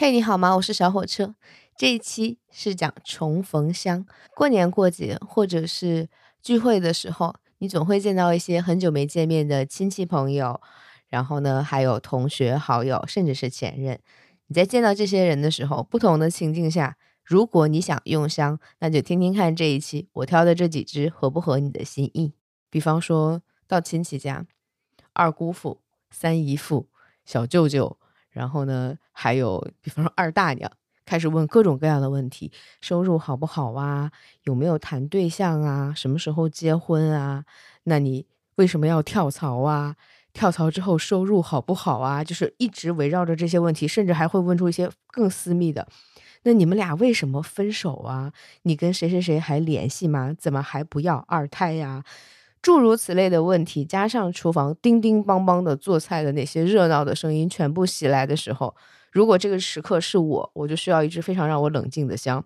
[0.00, 0.54] 嘿，你好吗？
[0.54, 1.34] 我是小火车。
[1.76, 4.06] 这一期是讲重逢香。
[4.36, 6.08] 过年过节或者是
[6.40, 10.60] 聚会的时候，你总会见到一些很久没见面的亲戚朋友，
[11.08, 13.98] 然后呢，还有同学好友，甚至是前任。
[14.46, 22.34] 你在见到这些人的时候，不同的情境下，如果你想用香，那就听听看这一期我挑的这几支合不合你的心意。
[22.70, 24.46] 比方说到亲戚家，
[25.12, 26.86] 二姑父、三姨父、
[27.24, 27.97] 小舅舅。
[28.38, 30.70] 然后呢，还有比方说二大娘
[31.04, 34.12] 开始问各种各样的问题：收入好不好啊？
[34.44, 35.92] 有没有谈对象啊？
[35.96, 37.44] 什么时候结婚啊？
[37.82, 38.24] 那你
[38.54, 39.96] 为什么要跳槽啊？
[40.32, 42.22] 跳槽之后收入好不好啊？
[42.22, 45.88] 就是一直围绕着这些问题，甚至还会问出一些更私密的：
[46.44, 48.32] 那你们俩为什么分手啊？
[48.62, 50.32] 你跟谁谁谁还联系吗？
[50.38, 52.04] 怎么还不要二胎呀？
[52.60, 58.74] 诸如此类的问题，加上厨房叮叮邦邦的做菜的那些热闹的声音全部袭来的时候，
[59.12, 62.44] 如果这个时刻是我，我就需要一支非常让我冷静的香。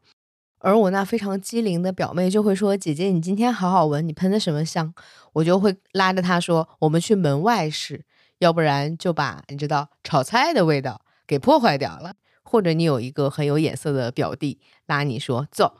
[0.58, 4.94] 而我那非常机灵的表妹就会说：“姐姐，你今天好好闻，你喷的什么香？”
[5.34, 8.04] 我就会拉着她说：“我们去门外试，
[8.38, 15.74] 要不然就把你知道炒菜的味道给破坏掉了。”或者你有一个很有眼色的表弟拉你说：“走，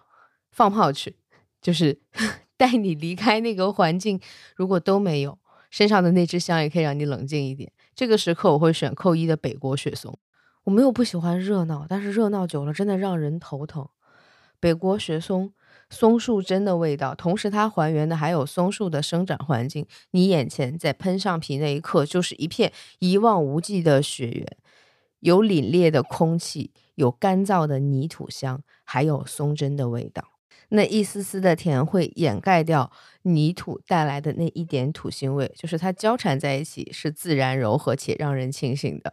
[0.51, 1.17] 放炮去。”
[1.63, 2.01] 就是。
[2.63, 4.21] 带你离开那个环境，
[4.55, 5.37] 如果都没有
[5.69, 7.73] 身上的那支香，也可以让你冷静一点。
[7.93, 10.17] 这个时刻，我会选扣一的北国雪松。
[10.63, 13.89] 我没有不喜欢热闹，但是热闹久了真的让人头疼。
[14.61, 15.53] 北国雪松，
[15.91, 19.85] 松树针的味道，同时它还原的还有松树的生长环境。
[20.13, 24.47] 你眼前在喷上皮那一刻，就是一片一望无际的雪原，
[25.19, 30.23] 有凛冽的空气，有干燥的泥土香，还有松针的味道。
[30.75, 32.91] 那一丝丝的甜会掩盖掉
[33.23, 39.13] 泥土带来的那一点土腥味，就是它交缠在一起，是自然柔和且让人清醒的。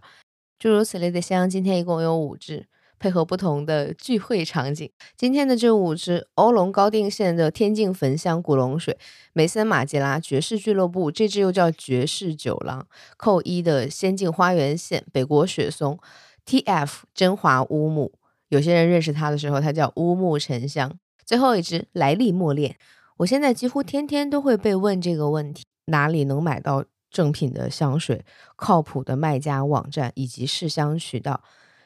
[0.57, 4.89] 诸如此类的香，今天一共有五支，配合不同的聚会场景。
[5.17, 8.97] 今天的这五支：欧龙高定县的天境焚香古龙水，
[9.33, 15.99] 梅森马吉拉爵士俱乐部这支又叫爵士酒廊，扣一的仙境花园县北国雪松
[16.45, 17.03] ，T.F.
[17.13, 18.13] 真华乌木。
[18.47, 20.97] 有些人认识它的时候，它叫乌木沉香。
[21.29, 22.75] 最后一支来历莫恋，
[23.17, 28.25] 我现在几乎天天都会被问这个问题：哪里能买到正品的香水？
[28.55, 31.43] 靠谱的卖家网站以及试香渠道。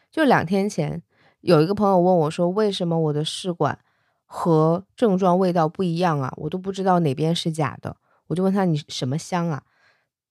[0.10, 1.04] 就两天前，
[1.42, 3.78] 有一个朋友问我说：“为什么我的试管
[4.24, 6.34] 和正装味道不一样啊？
[6.38, 9.64] 我都不知道哪边是假的。”我就问他：“你什么香啊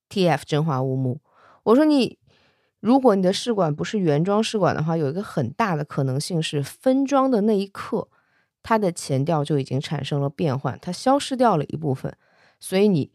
[0.08, 0.44] ？”T.F.
[0.46, 1.20] 真华乌木。
[1.64, 2.18] 我说：“你
[2.80, 8.08] 如果你的试管不是原装试管的话，有一个很大的可能性是分装的那一刻。”
[8.62, 12.14] 它的前调就已经产生了变换，它消失掉了一部分，
[12.60, 13.10] 所以你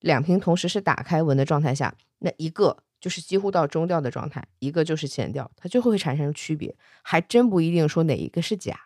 [0.00, 8.78] 两瓶同时是打开闻的状态下，那一个就是几乎到中调的状态，一个就是前调，它就会产生区别，还真不一定说哪一个是假。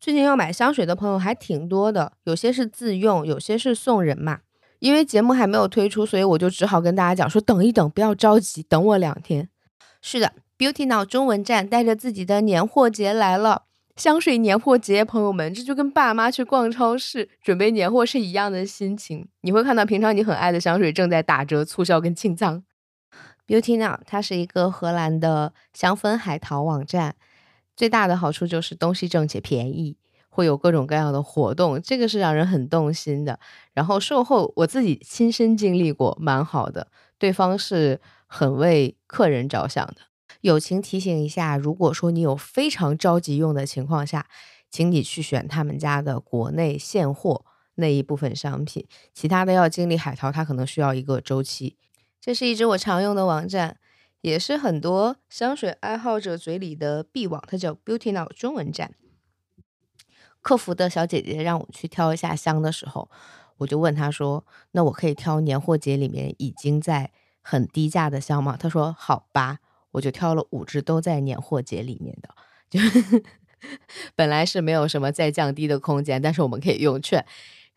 [0.00, 4.40] 最近要买香水的朋友还挺多的，有些是自用，有些是送人嘛。
[4.80, 9.48] 因为节目还没有推出，所以我就只好跟大家讲说，等一等，不要着急，等我两天。
[10.00, 13.66] 是的，Beauty Now 中文站带着自己的年货节来了。
[13.96, 19.28] 香水年货节，朋友们，这就跟爸妈去逛超市准备年货是一样的心情。
[19.42, 22.64] 你会看到平常你很爱的香水正在打折促销跟清仓。
[23.46, 27.16] Beauty Now 它是一个荷兰的香氛海淘网站，
[27.76, 29.98] 最大的好处就是东西正且便宜，
[30.30, 33.38] 会有各种各样的活动，这个是让人很动心的。
[33.74, 36.88] 然后售后我自己亲身经历过，蛮好的，
[37.18, 39.96] 对方是很为客人着想的。
[40.40, 44.26] 友情提醒一下，如果说你有非常着急用的情况下，
[44.70, 47.44] 请你去选他们家的国内现货
[47.74, 51.76] 那一部分商品，其他的要经历海淘，它可能需要一个周期。
[52.20, 53.78] 这是一支我常用的网站，
[54.20, 58.94] 也是很多香水爱好者嘴里的必网，它叫 Beauty Now 中文站。
[60.40, 63.10] 客服的小姐姐让我去挑一下香的时候，
[63.58, 67.10] 我就问她说：“那我可以挑年货节里面已经在
[67.40, 69.58] 很低价的香吗？”她说：“好吧。”
[69.92, 72.28] 我就挑了五支都在年货节里面的，
[72.68, 72.80] 就
[74.16, 77.24] 本来是没有什么再降低的空间，但是我们可以用券，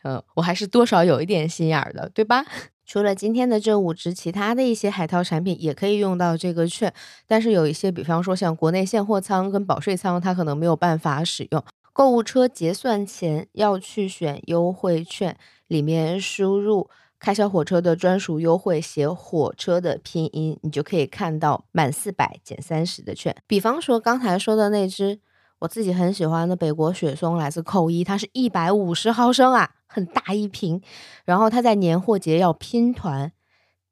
[0.04, 2.44] 嗯，我还是多少有一点心眼儿的，对吧？
[2.88, 6.94] 除了今天的这五支，其他的一些海淘产品也可以用到这个券，
[7.28, 11.64] 但是有一些，比方说像国内现货仓跟保税仓，它可能没有办法使用。
[11.92, 15.38] 购物车结算前要去选优惠券，
[15.68, 16.90] 里面输入。
[17.20, 23.36] 开小火车的专属优惠，写火车的拼音，你就可以看到满四百减三十的券。
[23.48, 25.20] 比方说刚才说的那支
[25.60, 30.82] 我自己很喜欢的北国雪松，来自扣一，它是一百五十毫升啊，很大一瓶。
[31.24, 33.32] 然后它在年货节要拼团，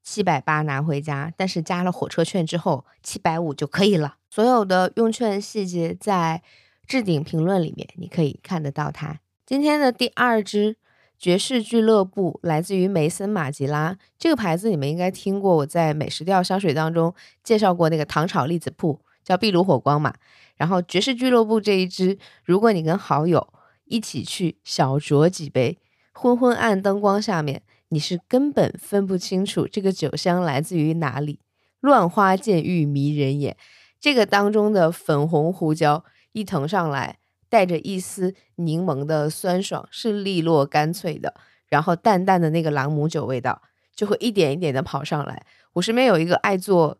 [0.02, 4.16] 七百八拿回家，但是加了火车券之后七百五就可以了。
[4.30, 6.42] 所有的用券细节在
[6.86, 9.20] 置顶评论里面，你可以看得到它。
[9.46, 10.76] 今天的第二支
[11.18, 15.56] 爵士俱乐部来自于梅森马吉拉这个牌子，你们应该听过。
[15.56, 20.12] 我在美食调香水当中介绍过那个糖炒栗子铺，叫壁炉火光嘛。
[20.56, 23.52] 然后爵士俱乐部这一支，如果你跟好友
[23.86, 25.78] 一起去小酌几杯，
[26.12, 27.62] 昏昏暗灯光下面。
[27.88, 31.38] 你是根本分不清楚这个酒香来自于哪里，
[31.78, 33.56] 乱花渐欲迷人眼。
[34.00, 41.34] 这个当中的粉红胡椒一腾上来，带着一丝柠檬的酸爽，是利落干脆的。
[41.68, 43.60] 然后淡淡的那个朗姆酒味道
[43.94, 45.44] 就会一点一点的跑上来。
[45.72, 46.98] 我身边有一个爱做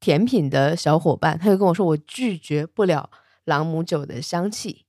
[0.00, 3.10] 甜品的小伙伴，他就跟我说，我拒绝不了
[3.44, 4.84] 朗姆酒的香气。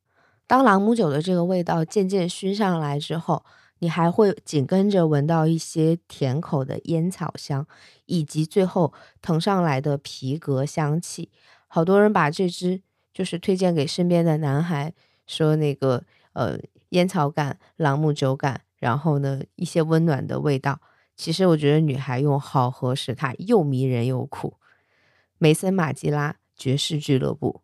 [0.45, 3.45] 当朗姆酒的这个味道渐渐熏上来之后。
[3.79, 7.67] 你还会紧跟着闻到一些甜口的烟草香，
[8.07, 11.29] 以及最后腾上来的皮革香气。
[11.67, 12.81] 好多人把这支
[13.17, 14.93] 就是推荐给身边的男孩，
[15.25, 16.03] 说那个
[16.33, 16.55] 呃
[16.89, 20.79] 烟草感、朗姆酒感，然后呢一些温暖的味道。
[21.15, 24.57] 其实我觉得女孩用好合适，它又迷人又酷。
[25.39, 27.63] 梅森马吉拉爵士俱乐部，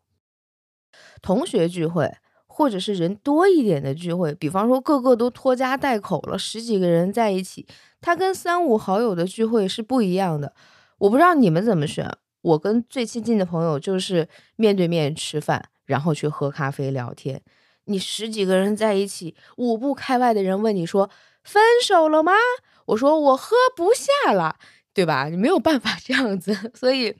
[1.21, 2.15] 同学聚会。
[2.55, 7.67] 或者是人多一点的聚会，比方说个个都拖家带口了，十几个人在一起，
[7.99, 10.53] 他跟三五好友的聚会是不一样的。
[10.99, 12.07] 我不知道你们怎么选，
[12.43, 17.41] 我跟最亲近的朋友就是面对面吃饭，然后去喝咖啡聊天。
[17.85, 21.09] 你十几个人在一起，五步开外的人问你说
[21.43, 22.31] 分手了吗？
[22.85, 24.57] 我说我喝不下了，
[24.93, 25.29] 对吧？
[25.29, 27.15] 你没有办法这样子， 所以。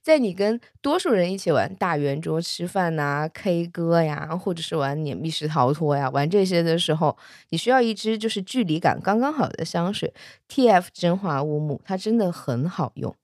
[0.00, 7.16] 在你跟多数人一起玩大圆桌吃饭呐、K 歌呀，或者是玩你密室逃脱呀，玩这些的时候，
[7.50, 10.14] 你需要一支就是距离感刚刚好的香水
[10.48, 13.14] ，TF 真华乌木，它真的很好用。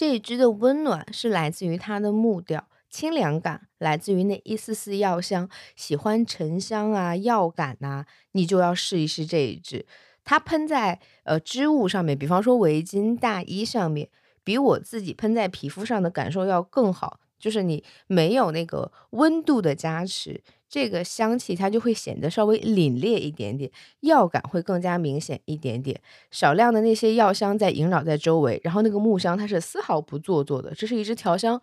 [0.00, 5.46] 这一支的温暖是来自于它的木调，清凉感来自于那一丝丝药香。
[5.76, 9.84] 喜欢沉香啊、药感呐，你就要试一试这一支。
[10.24, 14.08] 它喷在呃织物上面，比方说围巾、大衣上面。
[14.42, 23.68] 比我自己喷在皮肤上的感受要更好，就是你没有那个温度的加持，这个香气它就会显得稍微凛冽一点点，
[24.00, 26.00] 药感会更加明显一点点。
[26.30, 30.72] 少量的那些药香在萦绕在周围，然后那个木香它是丝毫不做作的。
[30.74, 31.60] 这是一支调香，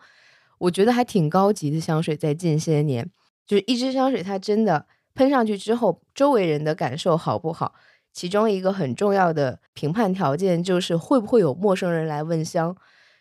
[0.58, 2.16] 我觉得还挺高级的香水。
[2.16, 3.08] 在近些年，
[3.46, 7.74] 就是一支香水，它真的喷上去之后，周围人的感受好不好？
[8.12, 12.76] 其中一个很重要的评判条件就是会不会有陌生人来问香，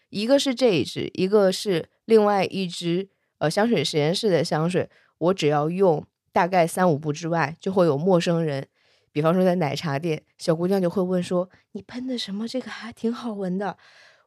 [0.10, 3.10] 一个是这一支，一个是另外一支，
[3.40, 8.68] 呃，香水实验室的香水，我只要用大概三五步之外，就会有陌生人，
[9.12, 12.48] 比方说在奶茶店，小姑娘就会问说你喷的什么？
[12.48, 13.78] 这个还挺好闻的，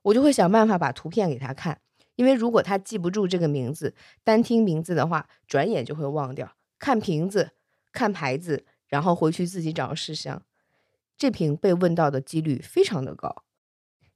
[0.03, 1.81] 我就会想办法把图片给她看，
[2.17, 7.53] 因为如果她记不住这个名字，单听名字的话，转眼就会忘掉，看瓶子，
[7.93, 10.43] 看牌子，然后回去自己找试香。
[11.17, 13.45] 这瓶被问到的几率非常的高。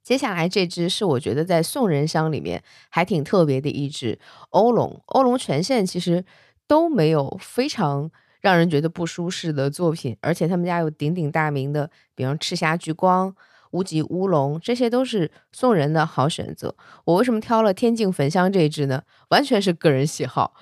[0.05, 4.19] 接下来这支是我觉得在送人香里面还挺特别的一支
[4.51, 5.01] 欧龙。
[5.07, 6.23] 欧龙全线其实
[6.67, 13.35] 都没有非常让人觉得不舒适的作品，而且他们家有鼎鼎大名的，比方赤霞橘光、
[13.71, 16.75] 无极乌龙，这些都是送人的好选择。
[17.05, 19.01] 我为什么挑了天境焚香这一支呢？
[19.29, 20.53] 完全是个人喜好。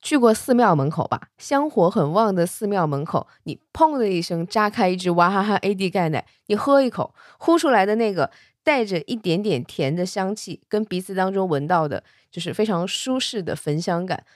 [0.00, 8.30] 去过寺庙门口吧，香火很旺的寺庙门口，你砰的一声扎开一支娃哈哈 AD 钙奶，你喝一口，呼出来的那个
[8.66, 14.26] 带着一点点甜的香气，跟鼻子当中闻到的就是非常舒适的焚香感，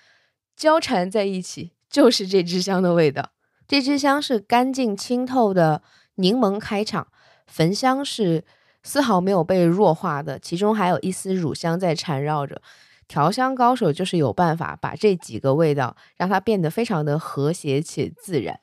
[0.54, 3.32] 交缠在一起，就是这支香的味道。
[3.66, 5.82] 这支香是干净清透的
[6.14, 7.08] 柠檬开场，
[7.48, 8.44] 焚香是
[8.84, 12.62] 丝毫没有被弱化的，其中还有一丝乳香在缠绕着。
[13.08, 18.60] 调香高手就是有办法把这几个味道让它变得非常的和谐且自然，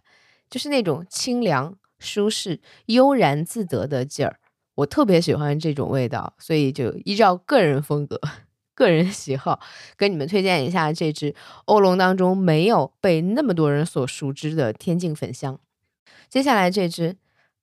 [0.50, 4.39] 就是那种清凉、舒适、悠然自得的劲儿。
[4.77, 8.19] 我特别喜欢这种味道，所以就依照个人风格、
[8.74, 9.60] 个人喜好，
[9.96, 11.34] 跟你们推荐一下这支
[11.65, 15.60] 欧龙当中没有被那么多人所熟知的天境粉香。
[16.29, 17.17] 接下来这支，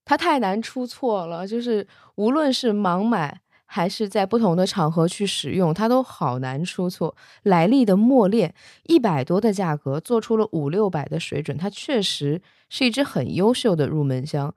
[0.04, 3.40] 它太难出错了，就是无论是盲买。
[3.66, 7.16] 还是在不同的场合去使用，它都好难出错。
[7.42, 8.54] 莱利的墨恋，
[8.84, 14.54] 一百多的价格做出了五六百的水准，它确实是一支很优秀的入门香。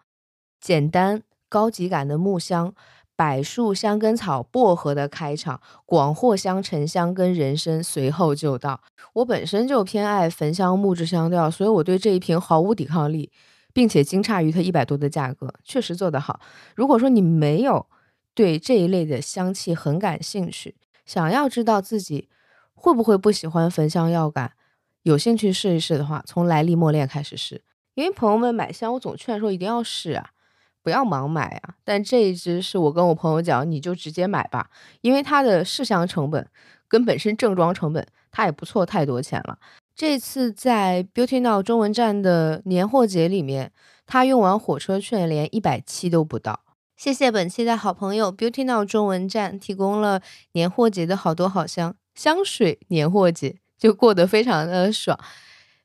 [0.60, 2.74] 简单高级感的木香、
[3.16, 8.82] 柏树、香根草、薄荷的开场，广藿香、沉香跟人参随后就到。
[9.14, 13.32] 我本身就偏爱焚香木质香调，所以我对这一瓶毫无抵抗力，
[13.74, 16.40] 并且惊诧于它一百多的价格，确实做得好。
[16.76, 17.88] 如果说你没有。
[18.38, 20.76] 对这一类的香气很感兴趣，
[21.08, 22.30] 想要知道自己
[22.76, 24.52] 会不会不喜欢焚香药感，
[25.02, 27.64] 有兴趣试一试的话，从来历莫恋开始试。
[27.96, 30.30] 因为朋友们买香，我总劝说一定要试啊，
[30.88, 31.76] 不要盲买啊。
[31.84, 34.70] 但这一支是我跟我朋友讲，你就直接买吧，
[35.02, 36.48] 因为它的试香成本
[36.88, 39.60] 跟本身正装成本，它也不错太多钱了。
[39.94, 43.74] 这次在 Beauty Now 中文站的年货节里面，
[44.06, 46.62] 他用完火车券连一百七都不到。
[46.96, 50.22] 谢谢本期的好朋友 Beauty Now 中文站提供了
[50.54, 55.20] 年货节的好多好香香水，年货节就过得非常的爽。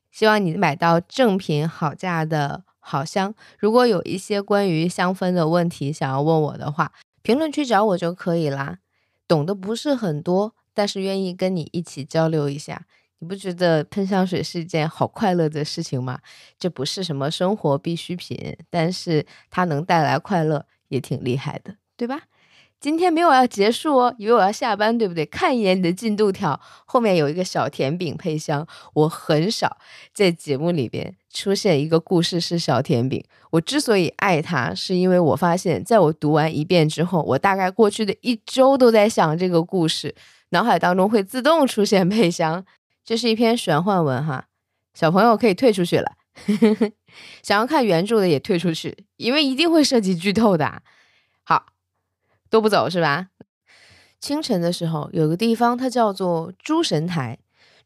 [0.09, 3.33] 希望你买到正品好价的好香。
[3.57, 8.79] 如果有一些关于香氛的问题想要问我的话，评论区找我就可以啦。
[9.27, 12.85] 懂得不是很多，但是愿意跟你一起交流一下。
[13.19, 16.19] 你不觉得喷香水是一件好快乐的事情吗？
[16.59, 22.23] 这不是什么生活必需品，但是它能带来快乐，也挺厉害的，对吧？
[22.81, 25.25] 今天没有要结束哦，以为我要下班，对不对？
[25.25, 28.67] 看一眼你的进度条，后面有一个小甜饼配香。
[28.93, 29.77] 我很少
[30.13, 33.21] 在节目里边出现一个故事是小甜饼。
[33.49, 40.15] 我之所以爱它，是因为我发现，在我读完一遍之后，我大概过去的一周都在想这个故事，
[40.49, 42.63] 脑海当中会自动出现配香。
[43.03, 44.45] 这是一篇玄幻文哈，
[44.93, 46.13] 小朋友可以退出去了。
[47.43, 50.81] 想要看原著的也退出去，因为一定会涉及剧透的。
[51.43, 51.65] 好，
[52.49, 53.27] 都不走是吧？
[54.19, 57.37] 清晨的时候，有个地方它叫做诸神台，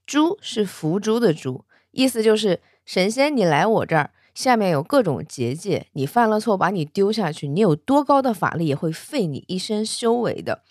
[0.05, 10.63] 诸是福诛的诛，意思就是神仙你来我这儿，下面有各种结界，你犯了错把你丢下去，你有多高的法力也会废你一身修为的。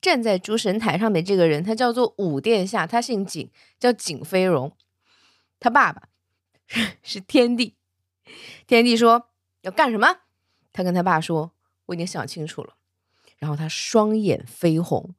[0.00, 4.72] 站在诸神台上面这个人，他叫做武殿下，他姓景，叫景飞荣。
[5.60, 6.08] 他爸爸
[7.04, 7.74] 是天帝。
[8.66, 9.28] 天帝说
[9.60, 10.20] 要干什么？
[10.72, 11.52] 他跟他爸说
[11.86, 12.76] ：“我已经想清楚了。”
[13.36, 15.14] 然后他双眼绯红，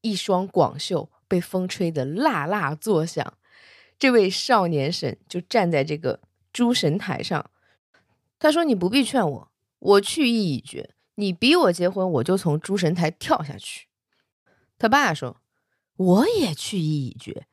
[0.00, 3.34] 一双广袖被风吹得啦啦作响。
[4.02, 6.18] 这位少年神就站在这个
[6.52, 7.52] 诸神台上。
[8.40, 10.96] 他说：“你不必劝我，我去意已决。
[11.14, 13.86] 你逼我结婚，我就从诸神台跳下去。”
[14.76, 15.40] 他爸说
[15.94, 17.46] ：“我也去意已决，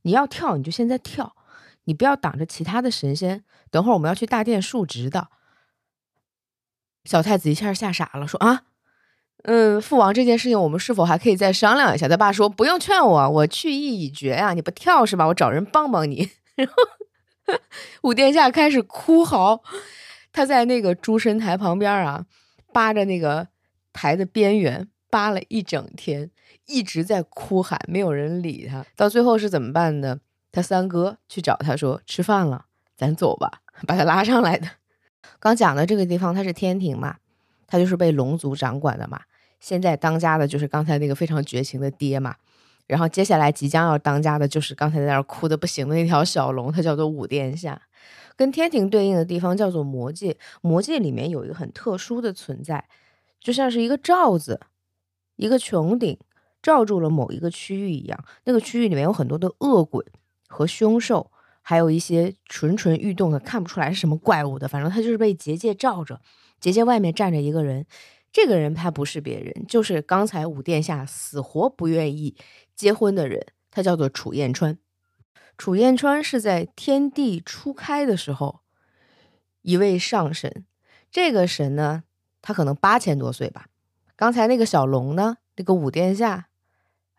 [0.00, 1.36] 你要跳你就现在跳，
[1.84, 3.44] 你不要挡着其他的神仙。
[3.70, 5.28] 等会儿我们要去大殿述职的。”
[7.06, 8.64] 小太子一下吓傻了，说：“啊，
[9.44, 15.26] 嗯，父王这件事情我们是否还可以再商量一下？”他爸说：“不用劝我，我去意已决呀，你不跳是吧？
[15.26, 16.30] 我找人帮帮你。
[16.54, 16.74] ”然后
[18.02, 19.62] 武殿下开始哭嚎，
[20.32, 22.26] 他在那个诸神台旁边啊，
[22.72, 23.48] 扒着那个
[23.92, 26.30] 台的边缘扒了一整天。
[26.66, 28.86] 一直在哭喊，没有人理他。
[28.94, 30.20] 到最后是怎么办的？
[30.52, 34.68] 他三哥去找他说：“吃饭了，咱走吧。”把他拉上来的。
[35.40, 37.16] 刚讲的这个地方，它是天庭嘛，
[37.66, 39.20] 他就是被龙族掌管的嘛。
[39.62, 42.34] 现在当家的就是刚才那个非常绝情的爹嘛。
[42.86, 47.80] 然后接下来即将要当家的就是刚才在那儿哭的不行的那条小龙，它叫做五殿下。
[48.36, 50.36] 跟天庭对应的地方叫做魔界。
[50.60, 52.84] 魔界里面有一个很特殊的存在，
[53.40, 54.60] 就像是一个罩子，
[55.36, 56.18] 一个穹顶。
[56.60, 60.06] 罩住了某一个区域一样，那个区域里面有很多的恶鬼
[60.46, 61.28] 和凶兽，
[61.60, 66.20] 还有一些蠢蠢欲动的看不出来是什么怪物的，反正他就是被结界罩着。
[66.60, 67.84] 结界外面站着一个人，
[68.32, 72.34] 这个人他不是别人，就是刚才五殿下死活不愿意
[72.74, 74.78] 结婚的人，他叫做楚燕川。
[75.58, 78.60] 楚燕川是在天地初开的时候
[79.60, 80.64] 一位上神，
[81.10, 82.04] 这个神呢，
[82.40, 83.66] 他可能八千多岁吧。
[84.16, 86.48] 刚才那个小龙呢，那个五殿下。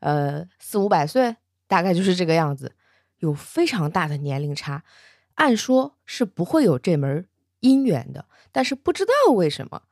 [0.06, 2.76] 呃，四五百岁，大概就是这个样子，
[3.20, 4.84] 有非常大的年龄差。
[5.36, 7.26] 按说是不会有这门
[7.62, 9.84] 姻缘的，但是不知道为什么，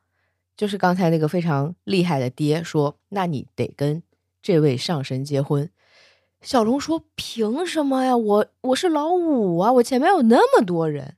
[0.62, 4.00] 就是刚才那个非常厉害的爹说：“那你得跟
[4.40, 5.68] 这位上神结婚。”
[6.40, 8.16] 小龙说：“凭什么呀？
[8.16, 11.16] 我我是老五啊，我前面有那么多人。”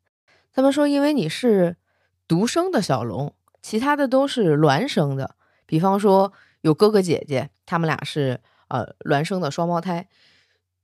[0.51, 1.77] 他们说：“因为你是
[2.27, 5.35] 独生的小龙，其他的都是孪生的。
[5.67, 6.33] 比方说
[6.63, 10.09] 有哥哥姐姐，他们俩是。”呃，孪生的双胞胎，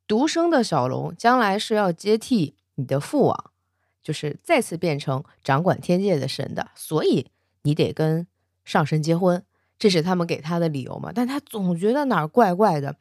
[0.06, 3.52] 独生的小龙将来是要接替你的父王，
[4.02, 7.30] 就是再次变成掌管天界的神的，所以
[7.62, 8.26] 你得跟
[8.70, 9.42] 上神结婚，
[9.80, 11.10] 这是他们给他的理由嘛。
[11.12, 12.94] 但他总觉得哪儿怪怪的，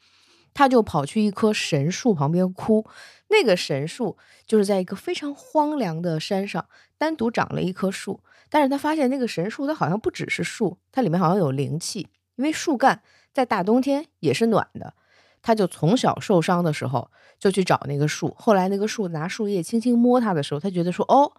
[0.52, 2.88] 他就跑去一棵神树旁边哭。
[3.28, 6.66] 那个神树就是在一个非常荒凉的山上，
[6.98, 13.04] 单独长了一棵树，但是他发现那个神树它好像不只是树，它里面好像有灵气，因为树干。
[13.32, 14.96] 在大冬天也是暖的，
[15.44, 21.32] 他就从小受伤的时候就去找那个树，后来那个树拿树叶轻轻摸他的时候，他觉得说哦，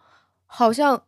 [0.47, 1.03] 好像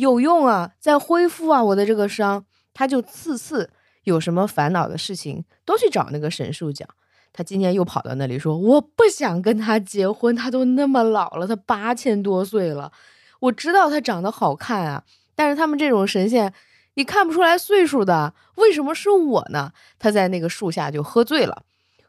[0.00, 3.70] 有用啊，在恢复啊我的这个伤，他就次次
[4.04, 6.88] 有什么烦恼的事情都去找那个神树讲。
[7.32, 12.90] 他今天又跑到那里说：“我不想跟他结婚，他都那么老了，他八千多岁了。
[13.38, 15.04] 我知道他长得好看啊，
[15.36, 16.52] 但是他们这种神仙，
[16.94, 21.62] 你看不出来岁数的，为什么是我呢？”他在那个树下就喝醉了，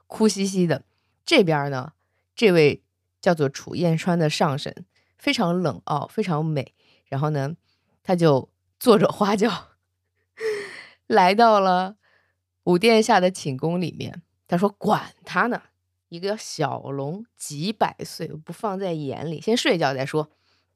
[0.08, 0.84] 哭兮兮的。
[1.24, 1.92] 这边呢，
[2.36, 2.82] 这位
[3.22, 4.74] 叫做楚燕川的上神
[5.18, 6.74] 非常冷傲，非常美。
[7.06, 7.54] 然后呢，
[8.04, 9.70] 他就坐着花轿
[11.08, 11.98] 来到了
[12.64, 14.22] 五殿下的寝宫里面。
[14.48, 15.62] 他说：“管他呢，
[16.10, 20.30] 一个小龙几百岁，不放在眼里，先睡觉再说。”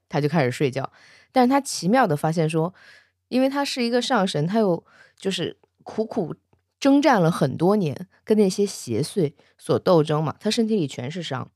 [0.08, 0.92] 他就开始睡觉。
[1.32, 2.74] 但是他奇妙的发现说，
[3.28, 4.86] 因为他是一个上神，他又
[5.18, 6.36] 就是苦苦
[6.80, 11.52] 征战了很多年，跟那些邪祟所斗争嘛，他身体里全是伤，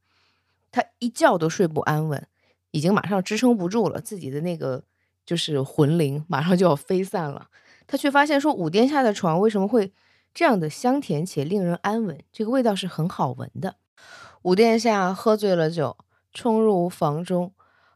[0.72, 2.28] 他一觉都睡不安稳，
[2.72, 4.84] 已经马上支撑不住了，自己的那个
[5.30, 7.50] 就是魂灵马上就要飞散了。
[7.86, 9.94] 他却发现说，五殿下的床为什么会？
[10.34, 13.76] 这样的香甜且令人安稳，这个味道是很好闻的。
[14.42, 15.96] 五殿下喝醉了酒，
[16.34, 17.54] 冲入房中，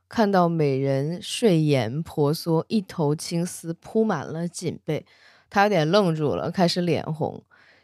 [0.08, 5.04] 看到美人睡颜婆娑，一头青丝铺满了锦被，
[5.50, 7.44] 他有点愣住了，开始脸红。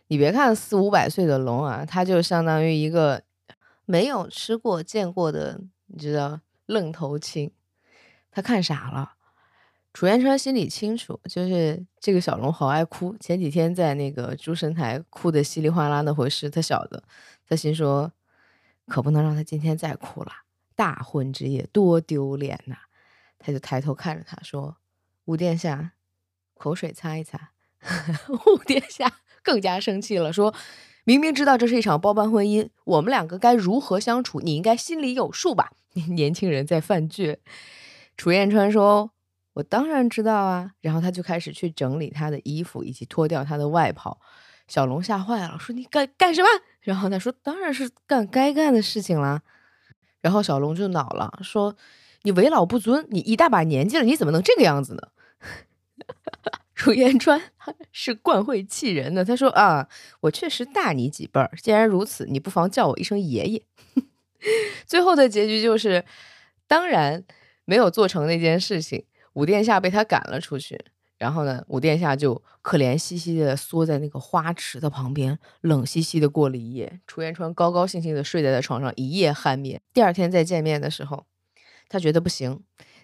[0.09, 3.23] 你别看四五百岁的龙啊，他就相当于一个
[3.85, 7.51] 没有吃过见过的，你知道愣头青，
[8.31, 9.13] 他看傻了。
[9.91, 13.15] 楚元川心里清楚，就是这个小龙好爱哭。
[13.19, 17.03] 前几天在那个诸神台哭的稀里哗啦那回事，他晓得。
[17.47, 18.11] 他心说，
[18.87, 20.31] 可不能让他今天再哭了。
[20.75, 22.75] 大婚之夜多丢脸呐！
[23.39, 24.77] 他就抬头看着他说
[25.25, 25.93] ：“五殿下，
[26.53, 27.51] 口水擦一擦。
[28.29, 30.53] ”五殿下更加生气了，说
[31.03, 34.39] ：“明明知道这是一场包办婚姻，我们两个该如何相处？
[34.39, 35.71] 你应该心里有数吧？”
[36.15, 37.37] 年轻人在犯倔。
[38.15, 39.11] 楚燕川说。
[39.59, 44.17] 我当然知道啊，然后他就开始去整理他的衣服，以及脱掉他的外袍。
[44.69, 46.47] 小龙吓坏了，说：“你干干什么？”
[46.79, 49.41] 然后他说：“当然是干该干的事情啦。”
[50.21, 51.75] 然后小龙就恼了，说
[52.23, 55.01] ：“你为老不尊，你一大把年纪了，你怎么能这个样子呢？”
[56.73, 57.41] 楚言川
[57.91, 59.89] 是惯会气人的，他说：“啊，
[60.21, 63.61] 我确实大你几辈儿，既然如此，你不妨叫我一声爷爷。”
[64.87, 66.05] 最后的结局就是，
[66.65, 67.25] 当然
[67.65, 69.03] 没有做成那件事情。
[69.39, 70.77] 五殿下被他赶了出去，
[71.17, 76.99] 然后呢，五殿下就可怜兮兮的缩在那个花池的旁边，冷兮兮的过了一夜。
[77.07, 79.79] 楚元川高高兴兴的睡在他床上，一夜酣眠。
[79.93, 81.23] 第二天再见面的时候，
[81.87, 82.59] 他觉得不行，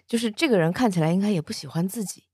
[0.06, 2.24] 就是这个人看起来应该也不喜欢自己。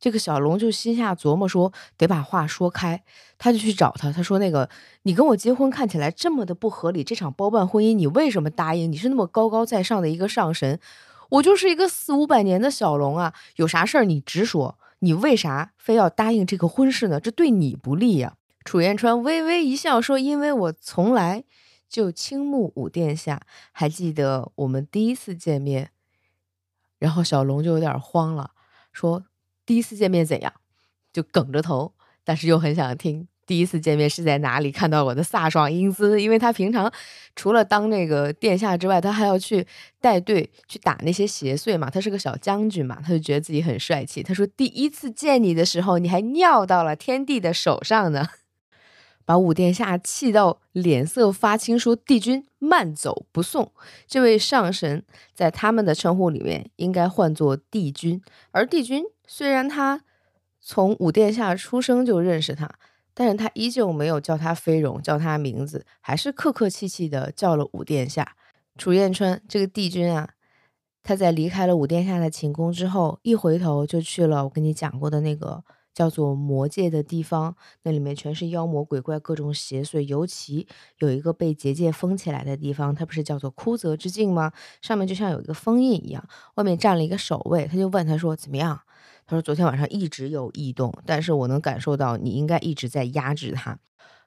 [0.00, 3.04] 这个小龙就心下琢磨说，得把话说开。
[3.38, 4.68] 他就去找他，他说：“那个，
[5.02, 8.90] 你跟我结婚看起来这么的不合理，这场包办婚姻你为什么答应？
[8.90, 10.80] 你是那么高高在上的一个上神。”
[11.32, 14.78] 我就是一个四五百年的小龙啊，有啥事儿你直说。
[14.98, 17.18] 你为啥非要答应这个婚事呢？
[17.18, 18.36] 这对你不利呀。
[18.64, 21.42] 楚燕川微微一笑说：“因为我从来
[21.88, 23.40] 就倾慕五殿下，
[23.72, 25.90] 还记得我们第一次见面。”
[27.00, 28.52] 然后小龙就有点慌了，
[28.92, 29.24] 说
[29.66, 30.52] ：“第一次见面怎样？”
[31.12, 33.26] 就梗着头，但是又很想听。
[33.44, 36.22] 第一次见面是在哪里看到我的飒爽英姿？
[36.22, 36.90] 因为他平常
[37.34, 39.66] 除了当那个殿下之外，他还要去
[40.00, 41.90] 带队去打那些邪祟嘛。
[41.90, 44.22] 他是个小将军嘛，他就觉得自己很帅气。
[44.22, 48.28] 他说：“第一次见你的时候，你还尿到了天帝的手上呢，
[49.24, 53.72] 把五殿下气到脸色发青，说：‘帝君慢走不送。’
[54.06, 60.02] 这位上神在他们的称呼里面应该唤作帝君，而帝君虽然他
[60.60, 62.70] 从五殿下出生就认识他。”
[63.14, 68.36] 但是他依旧没有叫他飞荣，叫他名字，还是客客气气的叫了五殿下。
[68.78, 70.30] 楚燕川这个帝君啊，
[71.02, 80.66] 他在离开了五殿下的寝宫之后，一回头就去了我跟你讲过的那个叫做魔界的地方，那里面全是妖魔鬼怪，各种邪祟，尤其
[81.00, 84.50] 有一个被结界封起来的地方，它不是叫做枯泽之境吗？
[84.80, 88.80] 上面就像有一个封印一样，外面站了一个守卫，他就问他说：“怎么样？”
[89.26, 93.78] 他说：“昨天晚上一直有异动，但是我能感受到你应该一直在压制他。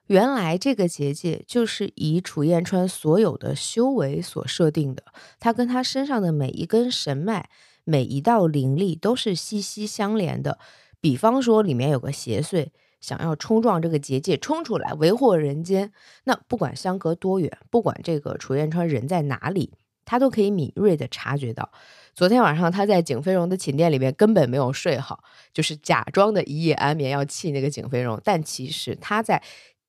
[0.06, 5.02] 原来这个结界就是以楚燕川所有的修为所设定的，
[5.38, 7.50] 他跟他身上的每一根神脉、
[7.84, 10.58] 每一道灵力都是息息相连的。
[11.00, 12.68] 比方说，里面有个邪祟
[13.00, 15.92] 想要冲撞这个结界，冲出来为祸人间，
[16.24, 19.72] 那不管相隔多远，不管这个楚燕川人在哪里，
[20.04, 21.70] 他都可以敏锐的察觉到。”
[22.16, 29.42] 昨天晚上他在景飞荣的寝殿里面根本没有睡好，就是假装的一夜安眠要气那个景飞荣，但其实他在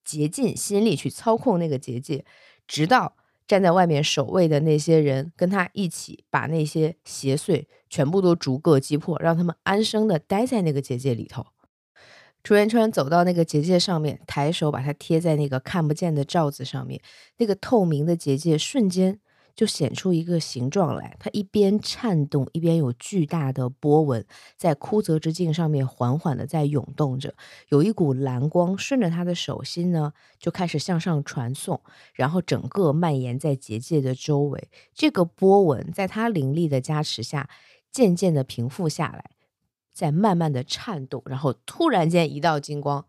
[0.04, 2.26] 竭尽心力去操控那个结界，
[2.68, 3.16] 直到
[3.48, 11.46] 站在外面守卫的那些人跟他一起把那些邪祟全部都逐个击破，让他们安生的待在那个结界里头。
[12.44, 17.02] 楚元川走到那个结界上面，抬手把它贴在那个看不见的罩子上面，
[17.38, 19.22] 那个透明的结界瞬间。
[19.58, 24.24] 就显出一个形状来，它一边颤动，一边有巨大的波纹
[24.56, 27.34] 在枯泽之境上面缓缓的在涌动着，
[27.70, 31.82] 有一股蓝光顺着他的手心呢，就开始向上传送，
[32.14, 34.70] 然后整个蔓延在结界的周围。
[34.94, 37.50] 这个波纹在他灵力的加持下，
[37.92, 39.32] 渐渐的平复下来，
[39.92, 43.04] 在慢慢的颤动，然后突然间一道金光，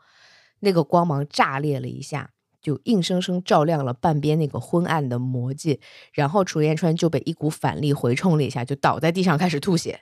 [0.60, 2.30] 那个光芒炸裂了一下。
[2.68, 5.80] 就硬生生照亮了半边那个昏暗的魔界，
[6.12, 10.00] 然后楚言川就被一股反力回冲了一下，就倒在地上开始吐血。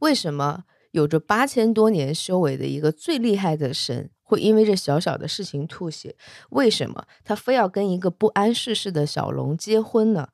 [0.00, 6.16] 为什么有着八千多年修为的一个最厉害的神会因为这小小的事情吐血？
[6.50, 10.30] 为什么他非要跟一个不谙世事的小龙结婚呢？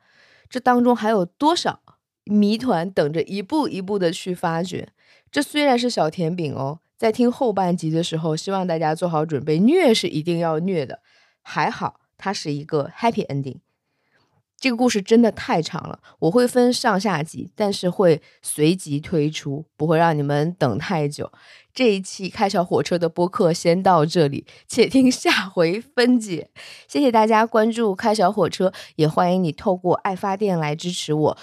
[0.49, 1.83] 这当中还有多少
[2.25, 4.89] 谜团等着一步一步的去发掘？
[5.31, 11.01] 这虽然是小甜饼哦，在听后半集的时候，希望大家做好准备，虐是一定要虐的。
[11.45, 13.59] 还好，它是一个 happy ending。
[14.57, 21.31] 这个故事真的太长了，我会分上下集，但是会随即推出，不会让你们等太久。
[21.75, 26.49] 这一期开小火车的播客先到这里，且听下回分解。
[26.89, 31.39] 谢谢大家关注开小火车，也欢迎你透过爱发电来支持我。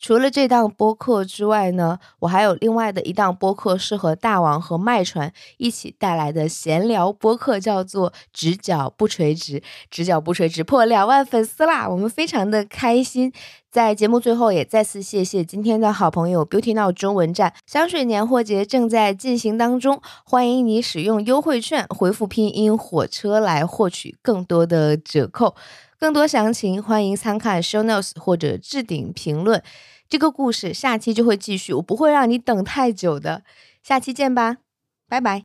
[0.00, 9.62] 除了这档播客之外呢，我还有另外的一档播客，是和大王和麦传一起带来的闲聊播客，叫做“直角不垂直”。
[9.90, 13.30] 直角不垂直破两万粉丝啦，我们非常的开心。
[13.70, 25.54] 在节目最后，也再次谢谢今天的好朋友 Beauty Now 中文站香水年货节正在进行当中，欢迎你使用优惠券回复拼音火车来获取更多的折扣。
[26.00, 29.62] 更多详情，欢迎参看 show notes 或者置顶评论。
[30.08, 33.42] 这个故事下期就会继续，我不会让你等太久的。
[33.82, 34.56] 下期见吧，
[35.06, 35.38] 拜拜。